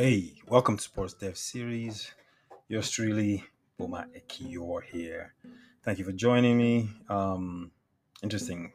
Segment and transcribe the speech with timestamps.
[0.00, 2.12] Hey, welcome to Sports Dev Series.
[2.68, 3.42] Yours truly,
[3.76, 5.34] Boma Ekiyor here.
[5.82, 6.88] Thank you for joining me.
[7.08, 7.72] Um,
[8.22, 8.70] interesting.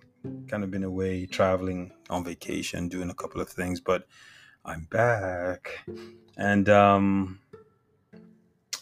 [0.49, 4.05] Kind of been away, traveling on vacation, doing a couple of things, but
[4.65, 5.85] I'm back.
[6.35, 7.39] And um,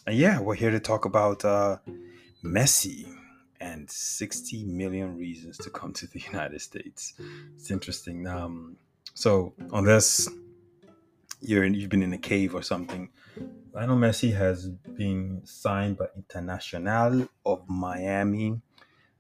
[0.10, 1.78] yeah, we're here to talk about uh,
[2.44, 3.06] Messi
[3.60, 7.14] and 60 million reasons to come to the United States.
[7.56, 8.26] It's interesting.
[8.26, 8.78] Um,
[9.14, 10.28] so on this
[11.42, 13.10] you're you've been in a cave or something.
[13.74, 18.62] Lionel Messi has been signed by Internacional of Miami.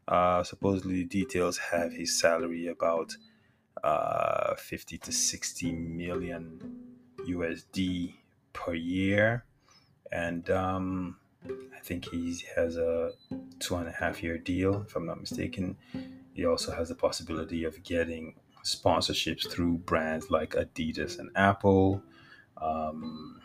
[0.07, 3.15] Uh, supposedly, details have his salary about
[3.83, 6.59] uh, 50 to 60 million
[7.19, 8.15] USD
[8.53, 9.45] per year.
[10.11, 13.11] And um, I think he has a
[13.59, 15.77] two and a half year deal, if I'm not mistaken.
[16.33, 18.35] He also has the possibility of getting
[18.65, 22.01] sponsorships through brands like Adidas and Apple.
[22.57, 23.41] Um,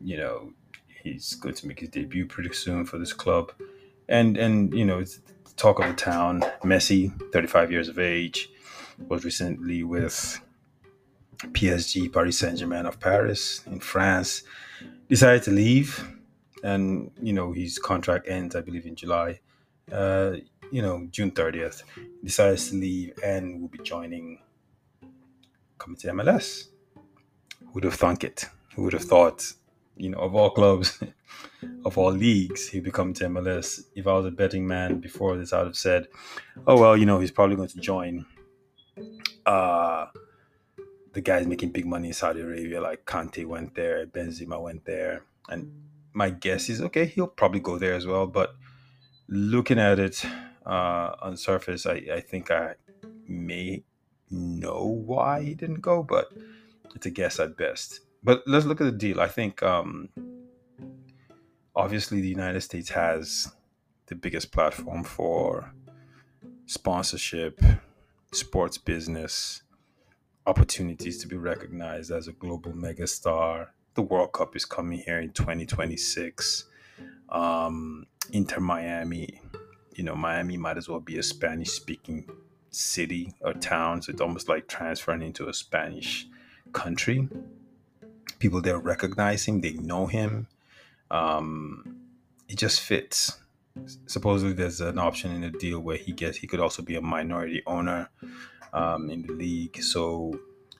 [0.00, 0.52] you know,
[1.02, 3.52] he's going to make his debut pretty soon for this club.
[4.08, 5.20] And, and you know, it's
[5.56, 6.40] talk of the town.
[6.62, 8.50] Messi, 35 years of age,
[9.08, 10.40] was recently with
[11.38, 14.42] PSG, Paris Saint Germain of Paris in France.
[15.08, 16.06] Decided to leave,
[16.62, 19.40] and you know his contract ends, I believe, in July.
[19.90, 20.36] Uh,
[20.70, 21.82] you know, June 30th.
[22.22, 24.40] Decides to leave and will be joining
[25.78, 26.68] coming to MLS
[27.60, 28.46] Who would have thunk it?
[28.74, 29.52] Who would have thought,
[29.96, 31.02] you know, of all clubs,
[31.84, 33.82] of all leagues, he'd become to MLS?
[33.94, 36.08] If I was a betting man before this, I would have said,
[36.66, 38.26] oh, well, you know, he's probably going to join
[39.46, 40.06] uh,
[41.12, 45.24] the guys making big money in Saudi Arabia, like Kante went there, Benzema went there.
[45.48, 45.72] And
[46.12, 48.26] my guess is, okay, he'll probably go there as well.
[48.26, 48.54] But
[49.28, 50.24] looking at it
[50.66, 52.74] uh, on surface, I, I think I
[53.26, 53.82] may
[54.30, 56.32] know why he didn't go, but
[56.94, 58.00] it's a guess at best.
[58.22, 59.20] But let's look at the deal.
[59.20, 60.08] I think um,
[61.74, 63.52] obviously the United States has
[64.06, 65.72] the biggest platform for
[66.66, 67.60] sponsorship,
[68.32, 69.62] sports business,
[70.46, 73.68] opportunities to be recognized as a global megastar.
[73.94, 76.64] The World Cup is coming here in 2026.
[77.28, 79.40] Um, Inter Miami,
[79.94, 82.28] you know, Miami might as well be a Spanish speaking
[82.70, 84.02] city or town.
[84.02, 86.26] So it's almost like transferring into a Spanish
[86.72, 87.28] country.
[88.38, 90.46] People there recognize him, they know him.
[91.10, 91.96] Um,
[92.48, 93.38] it just fits.
[94.06, 97.00] Supposedly, there's an option in the deal where he gets he could also be a
[97.00, 98.10] minority owner
[98.72, 99.82] um, in the league.
[99.82, 100.38] So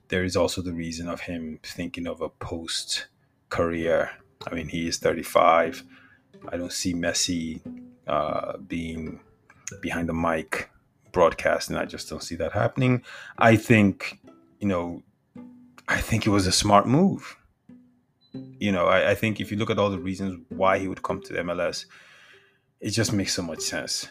[0.09, 3.07] there is also the reason of him thinking of a post
[3.51, 4.11] career.
[4.51, 5.85] I mean, he is 35.
[6.49, 7.61] I don't see Messi
[8.07, 9.21] uh, being
[9.81, 10.71] behind the mic
[11.13, 11.77] broadcasting.
[11.77, 13.03] I just don't see that happening.
[13.39, 14.21] I think,
[14.61, 15.03] you know,
[15.89, 17.37] I think it was a smart move.
[18.33, 21.03] You know, I, I, think if you look at all the reasons why he would
[21.03, 21.87] come to MLS,
[22.81, 24.09] it just makes so much sense,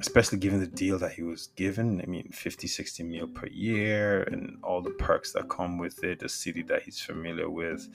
[0.00, 2.00] especially given the deal that he was given.
[2.00, 6.20] I mean, 50, 60 mil per year and all the perks that come with it,
[6.20, 7.88] the city that he's familiar with,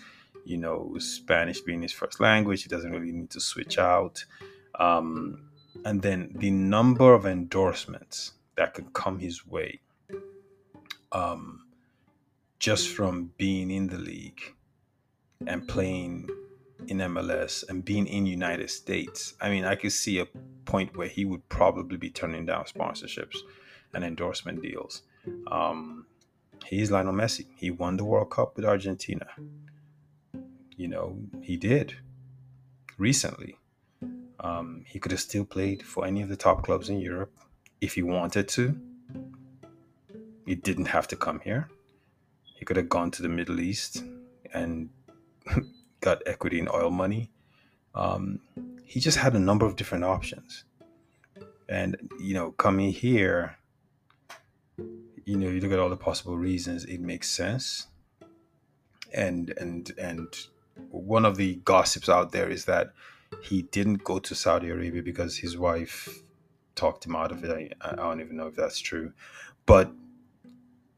[0.43, 4.25] you know, Spanish being his first language, he doesn't really need to switch out.
[4.79, 5.49] Um,
[5.85, 9.79] and then the number of endorsements that could come his way.
[11.13, 11.65] Um,
[12.59, 14.41] just from being in the league
[15.47, 16.27] and playing
[16.87, 20.27] in MLS and being in United States, I mean, I could see a
[20.65, 23.37] point where he would probably be turning down sponsorships
[23.93, 25.03] and endorsement deals.
[25.49, 26.05] Um,
[26.65, 27.45] he's Lionel Messi.
[27.55, 29.27] He won the World Cup with Argentina.
[30.75, 31.95] You know, he did
[32.97, 33.55] recently.
[34.41, 37.31] Um, he could have still played for any of the top clubs in Europe
[37.81, 38.79] if he wanted to.
[40.45, 41.69] He didn't have to come here.
[42.43, 44.03] He could have gone to the Middle East
[44.53, 44.89] and
[46.01, 47.29] got equity in oil money.
[47.95, 48.39] Um,
[48.83, 50.65] he just had a number of different options.
[51.67, 53.57] And, you know, coming here,
[55.25, 57.87] you know, you look at all the possible reasons, it makes sense.
[59.13, 60.27] And, and, and
[60.89, 62.93] one of the gossips out there is that
[63.43, 66.23] he didn't go to Saudi Arabia because his wife
[66.79, 67.73] talked him out of it.
[67.81, 69.13] I, I don't even know if that's true.
[69.65, 69.91] But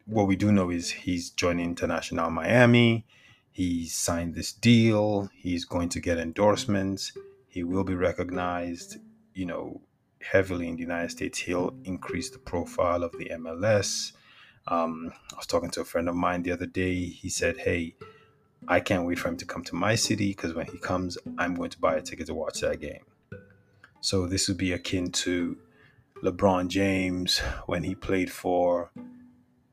[0.05, 3.05] what we do know is he's joining International Miami.
[3.51, 5.29] He signed this deal.
[5.35, 7.11] He's going to get endorsements.
[7.47, 8.97] He will be recognized,
[9.33, 9.81] you know,
[10.21, 11.39] heavily in the United States.
[11.39, 14.13] He'll increase the profile of the MLS.
[14.67, 17.05] Um, I was talking to a friend of mine the other day.
[17.05, 17.95] He said, Hey,
[18.67, 21.55] I can't wait for him to come to my city because when he comes, I'm
[21.55, 23.03] going to buy a ticket to watch that game.
[24.01, 25.57] So this would be akin to
[26.23, 28.91] LeBron James when he played for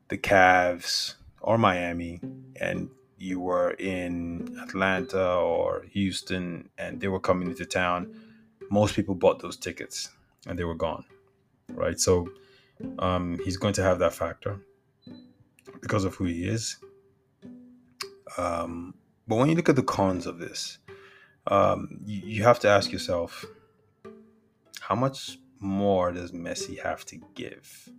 [0.07, 2.19] the Cavs or Miami,
[2.55, 8.13] and you were in Atlanta or Houston and they were coming into town,
[8.71, 10.09] most people bought those tickets
[10.47, 11.03] and they were gone,
[11.73, 11.99] right?
[11.99, 12.29] So
[12.97, 14.59] um, he's going to have that factor
[15.81, 16.77] because of who he is.
[18.37, 18.95] Um,
[19.27, 20.77] but when you look at the cons of this,
[21.47, 23.45] um, you, you have to ask yourself,
[24.79, 27.89] how much more does Messi have to give?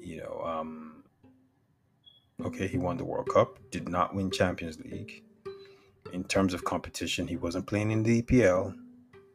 [0.00, 1.04] You know, um,
[2.44, 5.22] okay, he won the World Cup, did not win Champions League.
[6.12, 8.74] In terms of competition, he wasn't playing in the EPL,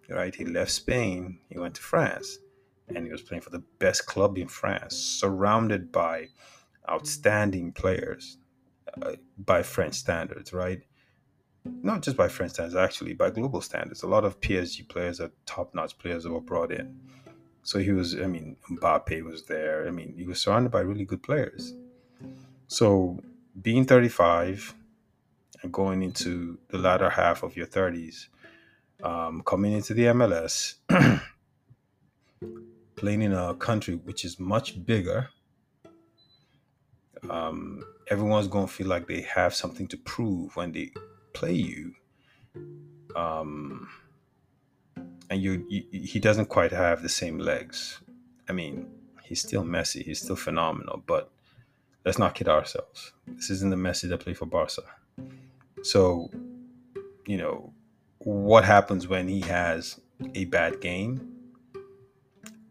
[0.10, 0.36] right?
[0.36, 2.40] He left Spain, he went to France,
[2.94, 6.28] and he was playing for the best club in France, surrounded by
[6.90, 8.38] outstanding players
[9.02, 10.82] uh, by French standards, right?
[11.66, 14.04] Not just by French standards, actually, by global standards.
[14.04, 17.00] A lot of PSG players are top notch players that were brought in.
[17.64, 19.88] So he was, I mean, Mbappe was there.
[19.88, 21.74] I mean, he was surrounded by really good players.
[22.68, 23.20] So
[23.60, 24.76] being 35
[25.64, 28.28] and going into the latter half of your 30s,
[29.04, 30.76] um, coming into the MLS,
[32.96, 35.30] playing in a country which is much bigger,
[37.30, 40.92] um, everyone's going to feel like they have something to prove when they
[41.36, 41.94] play you.
[43.16, 43.88] Um,
[45.30, 48.00] and you, you, he doesn't quite have the same legs.
[48.50, 48.88] I mean,
[49.24, 50.04] he's still Messi.
[50.04, 51.32] he's still phenomenal, but
[52.06, 53.14] let's not kid ourselves.
[53.28, 54.84] This isn't the Messi that played for Barca.
[55.84, 56.30] So,
[57.28, 57.74] you know,
[58.20, 60.00] what happens when he has
[60.34, 61.36] a bad game,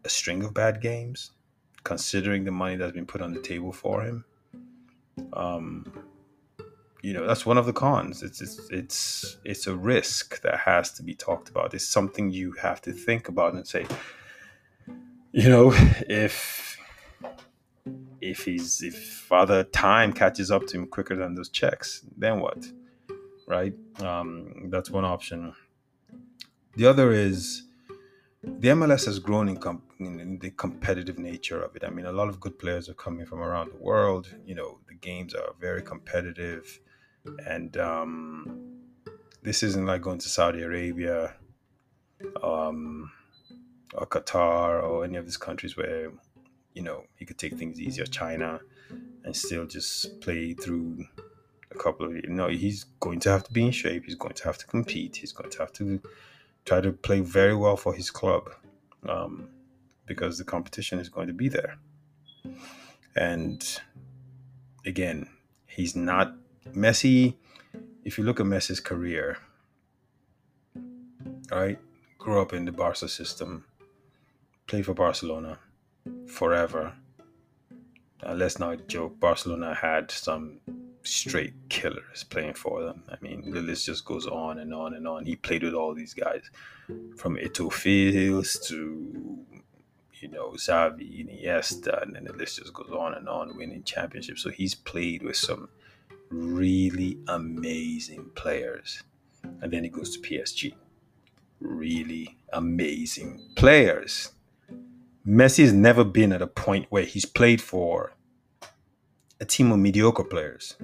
[0.03, 1.31] a string of bad games,
[1.83, 4.25] considering the money that's been put on the table for him?
[5.33, 5.91] Um,
[7.05, 8.23] you know, that's one of the cons.
[8.23, 11.75] It's it's it's it's a risk that has to be talked about.
[11.75, 13.85] It's something you have to think about and say,
[15.31, 15.71] you know,
[16.09, 16.79] if
[18.21, 18.97] if he's if
[19.31, 22.65] father time catches up to him quicker than those checks, then what?
[23.47, 23.75] Right?
[23.99, 25.53] Um, that's one option.
[26.75, 27.65] The other is
[28.41, 31.83] the MLS has grown in, com- in, the competitive nature of it.
[31.83, 34.33] I mean, a lot of good players are coming from around the world.
[34.45, 36.79] You know, the games are very competitive,
[37.47, 38.81] and um,
[39.43, 41.35] this isn't like going to Saudi Arabia
[42.43, 43.11] um,
[43.93, 46.11] or Qatar or any of these countries where
[46.75, 48.59] you know, he could take things easier, China,
[49.23, 51.05] and still just play through
[51.71, 54.03] a couple of, you know, he's going to have to be in shape.
[54.05, 55.15] He's going to have to compete.
[55.15, 56.01] He's going to have to
[56.65, 58.51] try to play very well for his club
[59.07, 59.47] um,
[60.05, 61.77] because the competition is going to be there.
[63.15, 63.65] And
[64.85, 65.29] again,
[65.65, 66.35] he's not
[66.73, 67.35] Messi.
[68.03, 69.37] If you look at Messi's career,
[71.51, 71.79] right,
[72.19, 73.65] grew up in the Barca system,
[74.67, 75.57] played for Barcelona,
[76.27, 76.93] forever.
[78.23, 79.19] Uh, let's not joke.
[79.19, 80.59] Barcelona had some
[81.03, 83.03] straight killers playing for them.
[83.09, 85.25] I mean, the list just goes on and on and on.
[85.25, 86.49] He played with all these guys,
[87.15, 89.45] from Eto'o Fields to
[90.21, 94.41] you know Xavi, Iniesta, and then the list just goes on and on, winning championships.
[94.41, 95.69] So he's played with some
[96.29, 99.03] really amazing players,
[99.61, 100.73] and then he goes to PSG.
[101.59, 104.31] Really amazing players.
[105.27, 108.13] Messi has never been at a point where he's played for
[109.39, 110.77] a team of mediocre players,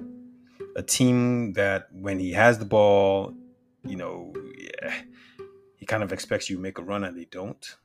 [0.76, 3.34] a team that when he has the ball,
[3.84, 4.94] you know, yeah,
[5.76, 7.76] he kind of expects you to make a run and they don't.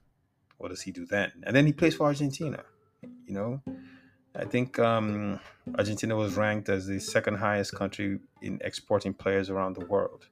[0.58, 1.32] What does he do then?
[1.44, 2.64] And then he plays for Argentina.
[3.26, 3.62] You know,
[4.38, 5.40] I think um,
[5.78, 10.28] Argentina was ranked as the second highest country in exporting players around the world.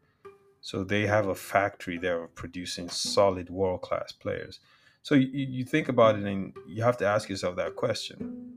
[0.61, 4.59] So they have a factory there of producing solid world class players.
[5.01, 8.51] So you, you think about it and you have to ask yourself that question.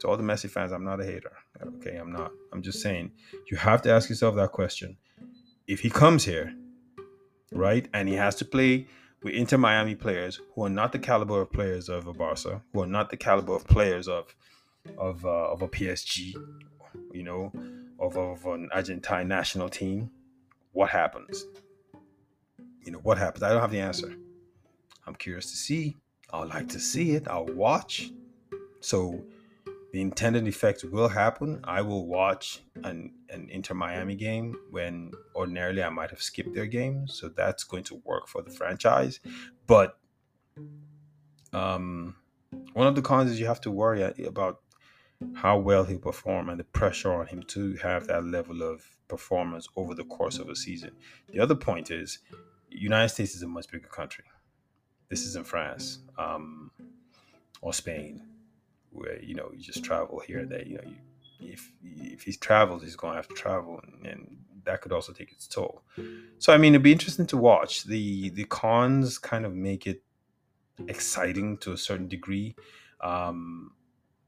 [0.00, 1.32] To all the Messi fans, I'm not a hater.
[1.62, 2.30] Okay, I'm not.
[2.52, 3.12] I'm just saying
[3.50, 4.96] you have to ask yourself that question.
[5.66, 6.54] If he comes here,
[7.52, 8.86] right, and he has to play
[9.22, 12.82] with Inter Miami players who are not the caliber of players of a Barca, who
[12.82, 14.34] are not the caliber of players of
[14.98, 16.34] of uh, of a PSG,
[17.12, 17.52] you know,
[17.98, 20.10] of, of an Argentine national team,
[20.72, 21.44] what happens?
[22.84, 23.42] You know, what happens?
[23.42, 24.14] I don't have the answer.
[25.06, 25.96] I'm curious to see.
[26.32, 27.28] I would like to see it.
[27.28, 28.10] I'll watch.
[28.80, 29.24] So
[29.92, 31.60] the intended effect will happen.
[31.64, 36.66] I will watch an, an Inter Miami game when ordinarily I might have skipped their
[36.66, 37.06] game.
[37.08, 39.20] So that's going to work for the franchise.
[39.66, 39.98] But
[41.52, 42.16] um,
[42.74, 44.60] one of the cons is you have to worry about
[45.34, 49.68] how well he'll perform and the pressure on him to have that level of performance
[49.76, 50.90] over the course of a season.
[51.32, 52.18] The other point is
[52.70, 54.24] United States is a much bigger country
[55.08, 56.70] this is in France um,
[57.60, 58.22] or Spain,
[58.90, 60.66] where you know you just travel here and there.
[60.66, 60.84] You know,
[61.40, 64.92] you if if he travels, he's going to have to travel, and, and that could
[64.92, 65.82] also take its toll.
[66.38, 67.84] So I mean, it'd be interesting to watch.
[67.84, 70.02] the The cons kind of make it
[70.88, 72.56] exciting to a certain degree.
[73.00, 73.72] Um,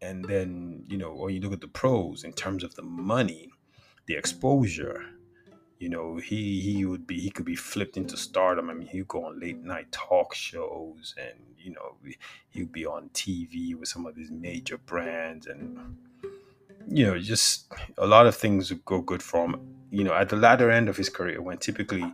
[0.00, 3.50] and then, you know, when you look at the pros in terms of the money,
[4.06, 5.04] the exposure,
[5.78, 8.68] you know, he he would be he could be flipped into stardom.
[8.68, 11.96] I mean, he'd go on late night talk shows, and you know,
[12.50, 15.96] he'd be on TV with some of these major brands, and
[16.88, 19.74] you know, just a lot of things would go good for him.
[19.90, 22.12] You know, at the latter end of his career, when typically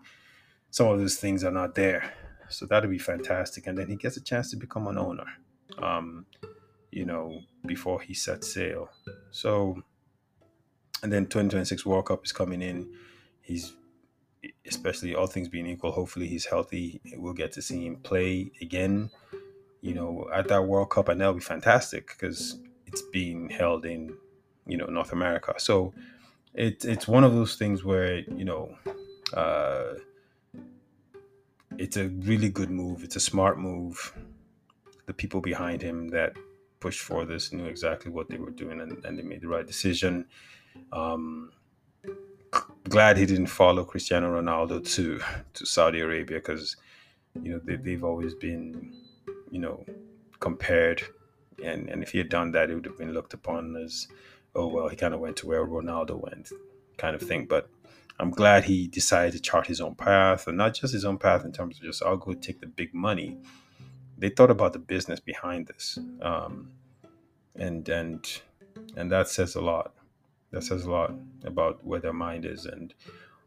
[0.71, 2.13] some of those things are not there,
[2.51, 3.67] so that'd be fantastic.
[3.67, 5.27] And then he gets a chance to become an owner.
[5.79, 6.27] Um,
[6.95, 8.89] you know, before he sets sail.
[9.33, 9.83] So,
[11.03, 12.89] and then 2026 World Cup is coming in.
[13.43, 13.73] He's,
[14.65, 17.01] especially all things being equal, hopefully he's healthy.
[17.17, 19.11] We'll get to see him play again,
[19.81, 24.17] you know, at that World Cup, and that'll be fantastic because it's being held in,
[24.65, 25.55] you know, North America.
[25.59, 25.93] So,
[26.55, 28.73] it, it's one of those things where, you know,
[29.33, 29.95] uh,
[31.77, 33.03] it's a really good move.
[33.03, 34.15] It's a smart move.
[35.07, 36.35] The people behind him that
[36.81, 39.67] pushed for this knew exactly what they were doing and, and they made the right
[39.67, 40.27] decision.
[40.93, 41.51] Um,
[42.89, 45.21] glad he didn't follow Cristiano Ronaldo to
[45.55, 46.77] to Saudi Arabia because
[47.43, 48.93] you know they, they've always been
[49.51, 49.85] you know
[50.41, 51.03] compared.
[51.65, 54.09] And and if he had done that it would have been looked upon as
[54.55, 56.51] oh well he kind of went to where Ronaldo went
[56.99, 57.47] kind of thing.
[57.47, 57.69] But
[58.19, 61.45] I'm glad he decided to chart his own path and not just his own path
[61.45, 63.39] in terms of just I'll go take the big money
[64.19, 66.71] they thought about the business behind this, um,
[67.57, 68.41] and and
[68.97, 69.93] and that says a lot.
[70.51, 71.13] That says a lot
[71.45, 72.95] about where their mind is, and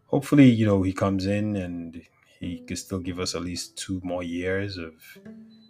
[0.07, 2.01] hopefully, you know, he comes in and
[2.39, 4.93] he can still give us at least two more years of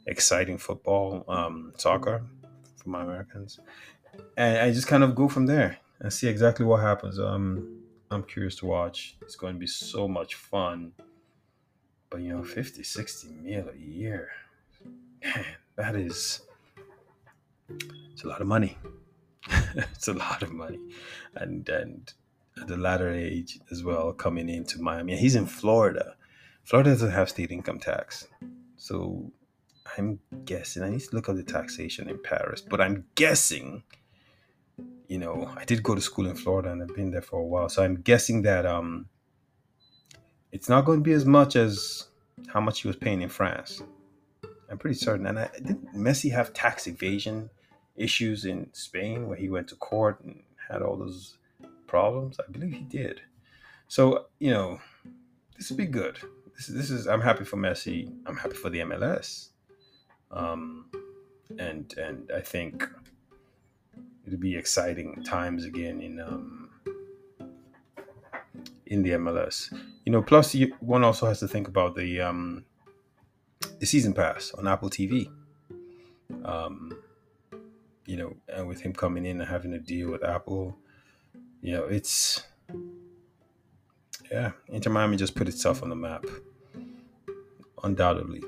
[0.08, 2.24] exciting football, um, soccer
[2.76, 3.60] for my Americans,
[4.36, 7.20] and I just kind of go from there and see exactly what happens.
[7.20, 9.18] Um, I'm curious to watch.
[9.22, 10.94] It's going to be so much fun.
[12.10, 14.30] But you know, 50, 60 mil a year
[15.24, 15.46] man,
[15.76, 16.42] that is
[18.14, 18.78] it's a lot of money.
[19.76, 20.80] it's a lot of money,
[21.36, 22.14] and and
[22.60, 25.16] at the latter age as well, coming into Miami.
[25.16, 26.16] He's in Florida.
[26.64, 28.28] Florida doesn't have state income tax,
[28.76, 29.32] so
[29.98, 30.84] I'm guessing.
[30.84, 33.84] I need to look up the taxation in Paris, but I'm guessing.
[35.08, 37.46] You know, I did go to school in Florida and I've been there for a
[37.46, 39.08] while, so I'm guessing that um,
[40.52, 42.08] it's not going to be as much as
[42.48, 43.82] how much he was paying in France.
[44.78, 45.26] I'm pretty certain.
[45.26, 47.50] And I, didn't Messi have tax evasion
[47.96, 51.40] issues in Spain where he went to court and had all those
[51.88, 52.38] problems?
[52.40, 53.22] I believe he did.
[53.88, 54.80] So you know,
[55.58, 56.20] this would be good.
[56.56, 57.08] This, this is.
[57.08, 58.14] I'm happy for Messi.
[58.28, 59.50] I'm happy for the MLS.
[60.30, 60.92] Um,
[61.58, 62.88] and and I think
[64.28, 66.70] it'll be exciting times again in um,
[68.86, 69.76] in the MLS.
[70.06, 72.64] You know, plus you, one also has to think about the um,
[73.80, 75.30] the season pass on Apple TV.
[76.44, 76.98] Um,
[78.06, 80.78] you know, and with him coming in and having a deal with Apple,
[81.62, 82.44] you know, it's
[84.32, 86.26] yeah, Inter Miami just put itself on the map,
[87.84, 88.42] undoubtedly.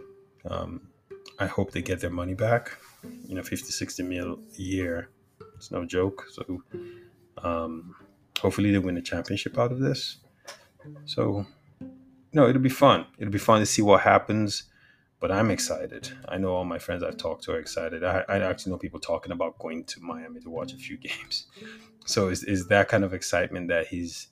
[0.49, 0.89] Um,
[1.37, 2.77] I hope they get their money back.
[3.27, 5.09] You know, 50, 60 mil a year.
[5.55, 6.25] It's no joke.
[6.31, 6.63] So
[7.43, 7.95] um,
[8.39, 10.17] hopefully they win the championship out of this.
[11.05, 11.45] So,
[12.33, 13.05] no, it'll be fun.
[13.17, 14.63] It'll be fun to see what happens
[15.19, 16.09] but I'm excited.
[16.27, 18.03] I know all my friends I've talked to are excited.
[18.03, 21.47] I, I actually know people talking about going to Miami to watch a few games.
[22.05, 24.29] So is is that kind of excitement that he's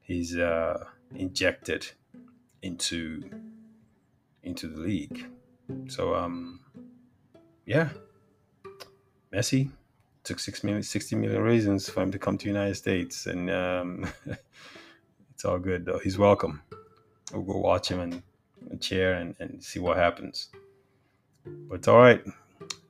[0.00, 1.86] he's uh, injected
[2.62, 3.22] into
[4.42, 5.26] into the league.
[5.88, 6.60] So um
[7.64, 7.90] yeah.
[9.32, 9.70] Messi
[10.22, 13.50] took six million, 60 million reasons for him to come to the United States and
[13.50, 14.06] um,
[15.30, 15.98] it's all good though.
[15.98, 16.62] He's welcome.
[17.32, 18.22] We'll go watch him and
[18.80, 20.48] chair and, and see what happens.
[21.44, 22.22] But all right.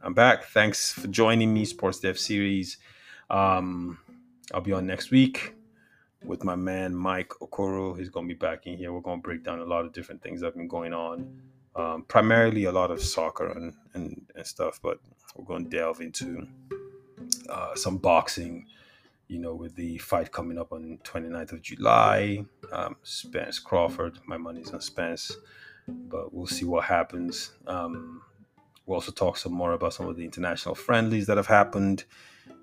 [0.02, 0.44] I'm back.
[0.44, 2.78] Thanks for joining me, Sports Dev Series.
[3.28, 3.98] Um,
[4.54, 5.54] I'll be on next week
[6.24, 7.98] with my man Mike Okoro.
[7.98, 8.92] He's going to be back in here.
[8.92, 11.40] We're going to break down a lot of different things that have been going on,
[11.74, 15.00] um, primarily a lot of soccer and, and, and stuff, but
[15.34, 16.46] we're going to delve into
[17.48, 18.66] uh, some boxing,
[19.28, 22.44] you know, with the fight coming up on 29th of July.
[22.72, 24.18] Um, Spence Crawford.
[24.26, 25.36] My money's on Spence
[25.88, 27.52] but we'll see what happens.
[27.66, 28.22] Um,
[28.84, 32.04] we'll also talk some more about some of the international friendlies that have happened.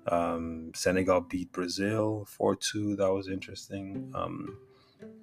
[0.06, 2.96] Um, Senegal beat Brazil 4 2.
[2.96, 4.10] That was interesting.
[4.14, 4.58] Um,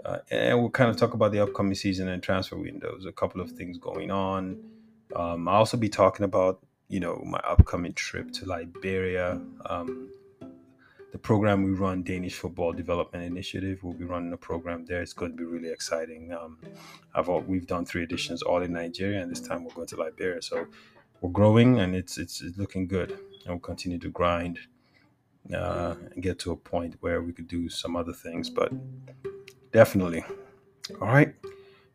[0.06, 3.42] uh, and we'll kind of talk about the upcoming season and transfer windows, a couple
[3.42, 4.60] of things going on.
[5.16, 9.42] Um, I'll also be talking about, you know, my upcoming trip to Liberia.
[9.66, 10.10] Um,
[11.12, 15.02] the program we run, Danish Football Development Initiative, we'll be running a program there.
[15.02, 16.32] It's going to be really exciting.
[16.34, 16.58] Um,
[17.14, 19.98] I've all, we've done three editions all in Nigeria, and this time we're going to
[19.98, 20.42] Liberia.
[20.42, 20.68] So
[21.20, 23.12] we're growing, and it's it's, it's looking good.
[23.12, 24.60] And we'll continue to grind
[25.54, 28.50] uh, and get to a point where we could do some other things.
[28.50, 28.72] But
[29.72, 30.24] definitely,
[31.02, 31.34] all right.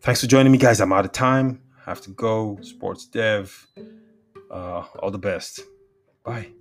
[0.01, 0.81] Thanks for joining me, guys.
[0.81, 1.63] I'm out of time.
[1.87, 2.59] I have to go.
[2.63, 3.67] Sports dev.
[4.51, 5.61] Uh, all the best.
[6.23, 6.56] Bye.